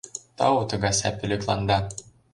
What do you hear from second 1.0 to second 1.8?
пӧлекланда.